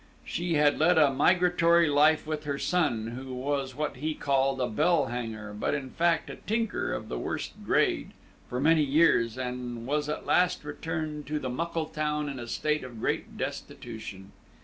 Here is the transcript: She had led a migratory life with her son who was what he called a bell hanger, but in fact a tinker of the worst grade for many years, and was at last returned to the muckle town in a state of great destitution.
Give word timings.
She 0.25 0.55
had 0.55 0.79
led 0.79 0.97
a 0.97 1.13
migratory 1.13 1.87
life 1.87 2.25
with 2.25 2.45
her 2.45 2.57
son 2.57 3.09
who 3.09 3.35
was 3.35 3.75
what 3.75 3.97
he 3.97 4.15
called 4.15 4.59
a 4.59 4.65
bell 4.67 5.05
hanger, 5.05 5.53
but 5.53 5.75
in 5.75 5.91
fact 5.91 6.27
a 6.31 6.37
tinker 6.37 6.91
of 6.91 7.07
the 7.07 7.19
worst 7.19 7.53
grade 7.63 8.09
for 8.49 8.59
many 8.59 8.83
years, 8.83 9.37
and 9.37 9.85
was 9.85 10.09
at 10.09 10.25
last 10.25 10.63
returned 10.63 11.27
to 11.27 11.37
the 11.37 11.49
muckle 11.51 11.85
town 11.85 12.29
in 12.29 12.39
a 12.39 12.47
state 12.47 12.83
of 12.83 12.99
great 12.99 13.37
destitution. 13.37 14.31